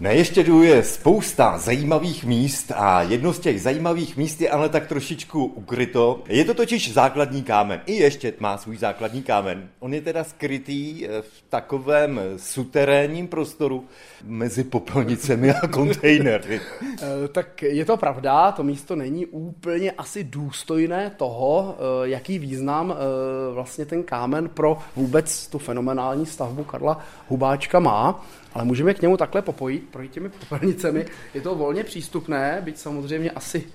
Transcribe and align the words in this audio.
Na 0.00 0.10
Ještědu 0.10 0.62
je 0.62 0.84
spousta 0.84 1.58
zajímavých 1.58 2.24
míst 2.24 2.72
a 2.76 3.02
jedno 3.02 3.32
z 3.32 3.38
těch 3.38 3.62
zajímavých 3.62 4.16
míst 4.16 4.40
je 4.40 4.50
ale 4.50 4.68
tak 4.68 4.86
trošičku 4.86 5.44
ukryto. 5.44 6.22
Je 6.28 6.44
to 6.44 6.54
totiž 6.54 6.92
základní 6.92 7.42
kámen. 7.42 7.80
I 7.86 7.94
Ještěd 7.94 8.40
má 8.40 8.58
svůj 8.58 8.76
základní 8.76 9.22
kámen. 9.22 9.68
On 9.78 9.94
je 9.94 10.00
teda 10.00 10.24
skrytý 10.24 11.06
eh, 11.06 11.22
v 11.22 11.42
takovém 11.48 12.20
suterénním 12.36 13.28
prostoru 13.28 13.84
mezi 14.24 14.64
popelnicemi 14.64 15.50
a 15.50 15.68
kontejnery. 15.68 16.60
Eh, 17.02 17.28
tak 17.28 17.62
je 17.62 17.84
to 17.84 17.96
pravda, 17.96 18.52
to 18.52 18.62
místo 18.62 18.96
není 18.96 19.26
úplně 19.26 19.90
asi 19.90 20.24
důstojné 20.24 21.10
toho, 21.16 21.76
eh, 21.78 22.08
jaký 22.08 22.38
význam 22.38 22.94
vlastně 23.52 23.86
ten 23.86 24.02
kámen 24.02 24.48
pro 24.48 24.78
vůbec 24.96 25.46
tu 25.46 25.58
fenomenální 25.58 26.26
stavbu 26.26 26.64
Karla 26.64 27.00
Hubáčka 27.28 27.80
má 27.80 28.24
ale 28.52 28.64
můžeme 28.64 28.94
k 28.94 29.02
němu 29.02 29.16
takhle 29.16 29.42
popojit, 29.42 29.88
projít 29.90 30.12
těmi 30.12 30.28
popelnicemi. 30.28 31.06
Je 31.34 31.40
to 31.40 31.54
volně 31.54 31.84
přístupné, 31.84 32.60
byť 32.64 32.78
samozřejmě 32.78 33.30
asi 33.30 33.66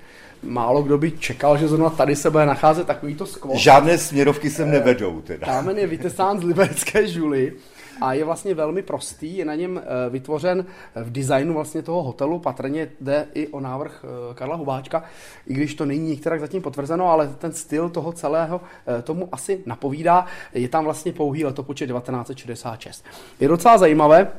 málo 0.44 0.84
kdo 0.84 0.98
by 0.98 1.12
čekal, 1.12 1.58
že 1.58 1.68
zrovna 1.68 1.90
tady 1.90 2.16
se 2.16 2.30
bude 2.30 2.46
nacházet 2.46 2.88
takovýto 2.88 3.26
skvot. 3.26 3.58
Žádné 3.58 3.98
směrovky 3.98 4.50
sem 4.50 4.72
nevedou 4.72 5.22
teda. 5.22 5.46
Kámen 5.46 5.78
je 5.78 5.88
vytesán 5.88 6.40
z 6.40 6.44
liberecké 6.44 7.08
žuly 7.08 7.54
a 8.02 8.14
je 8.14 8.26
vlastně 8.26 8.54
velmi 8.54 8.82
prostý, 8.82 9.38
je 9.38 9.46
na 9.46 9.56
něm 9.56 9.82
eh, 9.84 10.10
vytvořen 10.10 10.66
v 10.96 11.12
designu 11.12 11.54
vlastně 11.54 11.82
toho 11.82 12.04
hotelu, 12.04 12.40
patrně 12.40 12.90
jde 13.02 13.28
i 13.34 13.48
o 13.48 13.60
návrh 13.60 14.06
eh, 14.06 14.34
Karla 14.34 14.56
Hubáčka, 14.56 15.04
i 15.48 15.54
když 15.54 15.76
to 15.76 15.86
není 15.86 16.10
některak 16.10 16.40
zatím 16.40 16.62
potvrzeno, 16.62 17.10
ale 17.10 17.28
ten 17.28 17.52
styl 17.52 17.90
toho 17.90 18.12
celého 18.12 18.62
eh, 18.88 19.02
tomu 19.02 19.30
asi 19.32 19.64
napovídá. 19.66 20.26
Je 20.54 20.70
tam 20.70 20.84
vlastně 20.84 21.14
pouhý 21.14 21.46
letopočet 21.46 21.88
1966. 21.90 23.06
Je 23.40 23.48
docela 23.48 23.78
zajímavé, 23.78 24.32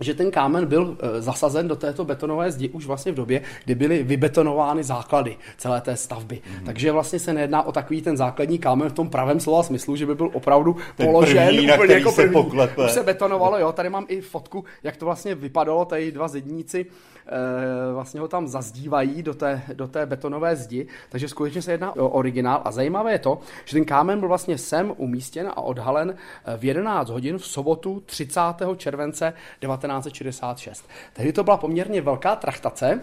že 0.00 0.14
ten 0.14 0.30
kámen 0.30 0.66
byl 0.66 0.96
eh, 1.00 1.22
zasazen 1.22 1.68
do 1.68 1.76
této 1.76 2.04
betonové 2.04 2.52
zdi 2.52 2.68
už 2.68 2.86
vlastně 2.86 3.12
v 3.12 3.14
době, 3.14 3.42
kdy 3.64 3.74
byly 3.74 4.02
vybetonovány 4.02 4.84
základy 4.84 5.36
celé 5.58 5.80
té 5.80 5.96
stavby. 5.96 6.40
Mm. 6.58 6.64
Takže 6.64 6.92
vlastně 6.92 7.18
se 7.18 7.32
nejedná 7.32 7.62
o 7.62 7.72
takový 7.72 8.02
ten 8.02 8.16
základní 8.16 8.58
kámen 8.58 8.88
v 8.88 8.92
tom 8.92 9.10
pravém 9.10 9.40
slova 9.40 9.62
smyslu, 9.62 9.96
že 9.96 10.06
by 10.06 10.14
byl 10.14 10.30
opravdu 10.32 10.76
ten 10.96 11.06
položen 11.06 11.46
první, 11.46 11.72
úplně 11.72 11.94
jako 11.94 12.12
první. 12.12 12.28
Se 12.28 12.32
poklepe. 12.32 12.84
Už 12.84 12.90
se 12.90 13.02
betonovalo, 13.02 13.58
jo, 13.58 13.72
tady 13.72 13.90
mám 13.90 14.04
i 14.08 14.20
fotku, 14.20 14.64
jak 14.82 14.96
to 14.96 15.04
vlastně 15.04 15.34
vypadalo, 15.34 15.84
tady 15.84 16.12
dva 16.12 16.28
zedníci 16.28 16.86
e, 17.26 17.92
vlastně 17.92 18.20
ho 18.20 18.28
tam 18.28 18.48
zazdívají 18.48 19.22
do 19.22 19.34
té, 19.34 19.62
do 19.74 19.88
té 19.88 20.06
betonové 20.06 20.56
zdi, 20.56 20.86
takže 21.08 21.28
skutečně 21.28 21.62
se 21.62 21.72
jedná 21.72 21.96
o 21.96 22.08
originál 22.08 22.62
a 22.64 22.72
zajímavé 22.72 23.12
je 23.12 23.18
to, 23.18 23.40
že 23.64 23.76
ten 23.76 23.84
kámen 23.84 24.20
byl 24.20 24.28
vlastně 24.28 24.58
sem 24.58 24.92
umístěn 24.96 25.48
a 25.48 25.60
odhalen 25.60 26.14
eh, 26.44 26.56
v 26.56 26.64
11 26.64 27.10
hodin 27.10 27.38
v 27.38 27.46
sobotu 27.46 28.02
30. 28.06 28.40
července 28.76 29.32
19 29.60 29.81
1966. 29.88 30.84
Tehdy 31.12 31.32
to 31.32 31.44
byla 31.44 31.56
poměrně 31.56 32.00
velká 32.00 32.36
trachtace, 32.36 33.00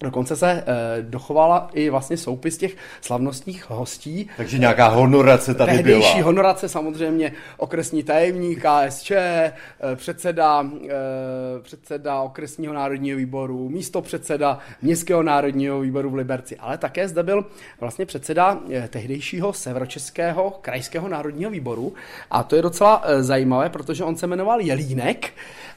Dokonce 0.00 0.36
se 0.36 0.50
e, 0.50 0.64
dochovala 1.02 1.70
i 1.72 1.90
vlastně 1.90 2.16
soupis 2.16 2.58
těch 2.58 2.76
slavnostních 3.00 3.70
hostí. 3.70 4.28
Takže 4.36 4.58
nějaká 4.58 4.88
honorace 4.88 5.54
tady 5.54 5.72
Tehdejší 5.72 6.14
byla. 6.14 6.24
honorace 6.24 6.68
samozřejmě 6.68 7.32
okresní 7.56 8.02
tajemník 8.02 8.64
KSČ, 8.64 9.10
e, 9.10 9.52
předseda, 9.94 10.66
e, 10.88 11.60
předseda 11.62 12.20
okresního 12.20 12.74
národního 12.74 13.18
výboru, 13.18 13.68
místo 13.68 14.02
předseda 14.02 14.58
městského 14.82 15.22
národního 15.22 15.80
výboru 15.80 16.10
v 16.10 16.14
Liberci, 16.14 16.56
ale 16.56 16.78
také 16.78 17.08
zde 17.08 17.22
byl 17.22 17.46
vlastně 17.80 18.06
předseda 18.06 18.58
tehdejšího 18.88 19.52
severočeského 19.52 20.58
krajského 20.60 21.08
národního 21.08 21.50
výboru 21.50 21.94
a 22.30 22.42
to 22.42 22.56
je 22.56 22.62
docela 22.62 23.04
zajímavé, 23.20 23.68
protože 23.68 24.04
on 24.04 24.16
se 24.16 24.26
jmenoval 24.26 24.60
Jelínek 24.60 25.32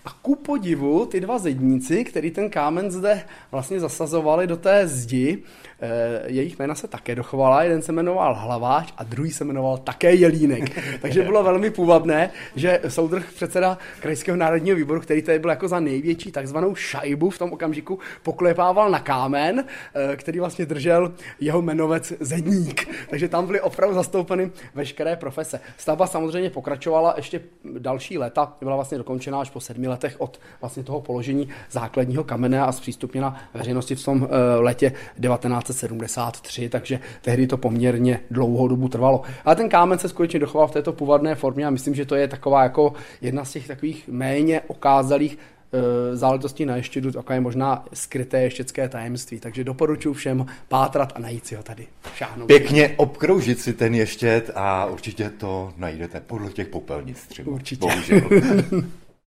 a 0.06 0.10
ku 0.22 0.36
podivu 0.36 1.06
ty 1.06 1.20
dva 1.20 1.38
zedníci, 1.38 2.04
který 2.04 2.32
ten 2.32 2.50
kámen 2.50 2.92
zde 2.92 3.22
vlastně 3.52 3.80
zasazovali 4.08 4.48
do 4.48 4.58
té 4.58 4.88
zdi, 4.88 5.44
Eh, 5.80 6.24
jejich 6.26 6.60
jména 6.60 6.76
se 6.76 6.88
také 6.88 7.16
dochovala, 7.16 7.64
jeden 7.64 7.82
se 7.82 7.92
jmenoval 7.92 8.36
Hlaváč 8.36 8.94
a 8.98 9.04
druhý 9.04 9.32
se 9.32 9.46
jmenoval 9.46 9.78
také 9.78 10.14
Jelínek. 10.14 10.84
Takže 11.02 11.24
bylo 11.24 11.44
velmi 11.44 11.70
půvabné, 11.70 12.32
že 12.56 12.82
soudrh 12.88 13.26
předseda 13.36 13.78
Krajského 14.00 14.38
národního 14.38 14.78
výboru, 14.78 15.02
který 15.02 15.22
tady 15.22 15.40
byl 15.40 15.50
jako 15.50 15.68
za 15.68 15.80
největší 15.80 16.32
takzvanou 16.32 16.76
šajbu 16.76 17.30
v 17.30 17.38
tom 17.38 17.54
okamžiku, 17.54 18.00
poklepával 18.24 18.92
na 18.92 19.00
kámen, 19.00 19.66
eh, 19.96 20.16
který 20.16 20.40
vlastně 20.40 20.66
držel 20.66 21.14
jeho 21.40 21.62
jmenovec 21.62 22.14
Zedník. 22.20 22.90
Takže 23.10 23.28
tam 23.28 23.46
byly 23.46 23.62
opravdu 23.62 23.96
zastoupeny 23.96 24.52
veškeré 24.76 25.16
profese. 25.16 25.60
Stavba 25.78 26.08
samozřejmě 26.08 26.50
pokračovala 26.50 27.14
ještě 27.18 27.42
další 27.80 28.18
léta, 28.18 28.54
byla 28.62 28.76
vlastně 28.76 28.98
dokončena 28.98 29.42
až 29.42 29.50
po 29.50 29.60
sedmi 29.60 29.88
letech 29.88 30.16
od 30.18 30.40
vlastně 30.62 30.84
toho 30.84 31.02
položení 31.02 31.50
základního 31.72 32.24
kamene 32.24 32.62
a 32.62 32.72
zpřístupněna 32.72 33.42
veřejnosti 33.54 33.96
v 34.02 34.06
tom 34.06 34.28
eh, 34.32 34.60
letě 34.60 34.94
19 35.18 35.68
1973, 35.68 36.70
takže 36.70 37.00
tehdy 37.22 37.48
to 37.48 37.58
poměrně 37.58 38.20
dlouhou 38.32 38.68
dobu 38.68 38.88
trvalo. 38.88 39.22
Ale 39.46 39.56
ten 39.56 39.70
kámen 39.70 40.00
se 40.00 40.10
skutečně 40.10 40.40
dochoval 40.40 40.68
v 40.68 40.72
této 40.72 40.94
původné 40.94 41.36
formě 41.36 41.66
a 41.66 41.70
myslím, 41.70 41.96
že 41.96 42.06
to 42.06 42.16
je 42.16 42.28
taková 42.28 42.64
jako 42.64 42.94
jedna 43.22 43.46
z 43.46 43.52
těch 43.52 43.68
takových 43.68 44.08
méně 44.08 44.62
okázalých 44.68 45.38
e, 45.38 46.16
záležitostí 46.16 46.66
na 46.66 46.76
ještědu, 46.76 47.12
takové 47.12 47.40
možná 47.40 47.86
skryté 47.94 48.42
ještěcké 48.42 48.90
tajemství. 48.90 49.40
Takže 49.40 49.64
doporučuji 49.64 50.14
všem 50.14 50.46
pátrat 50.68 51.14
a 51.16 51.20
najít 51.20 51.48
si 51.48 51.56
ho 51.56 51.64
tady. 51.64 51.88
Šáhnout. 52.16 52.48
Pěkně 52.48 52.94
obkroužit 52.98 53.60
si 53.60 53.74
ten 53.74 53.96
ještět 53.96 54.52
a 54.56 54.86
určitě 54.86 55.30
to 55.30 55.74
najdete 55.78 56.20
podle 56.20 56.52
těch 56.52 56.68
popelnic 56.68 57.28
třeba. 57.28 57.52
Určitě. 57.52 57.80
Bohužel. 57.80 58.22